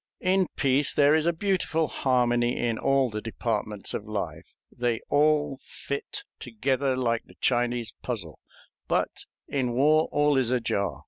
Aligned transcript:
In 0.21 0.47
peace 0.55 0.95
there 0.95 1.13
is 1.13 1.27
a 1.27 1.31
beautiful 1.31 1.87
harmony 1.87 2.57
in 2.57 2.79
all 2.79 3.11
the 3.11 3.21
departments 3.21 3.93
of 3.93 4.07
life 4.07 4.47
they 4.75 4.99
all 5.11 5.59
fit 5.61 6.23
together 6.39 6.95
like 6.97 7.25
the 7.25 7.35
Chinese 7.35 7.93
puzzle; 8.01 8.39
but 8.87 9.25
in 9.47 9.73
war 9.73 10.09
all 10.11 10.37
is 10.37 10.49
ajar. 10.49 10.99